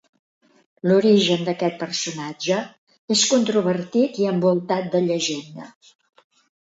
L'origen 0.91 1.41
d'aquest 1.49 1.75
personatge 1.83 2.57
és 3.15 3.25
controvertit 3.33 4.17
i 4.23 4.25
envoltat 4.31 4.89
de 4.97 5.03
llegenda. 5.09 5.69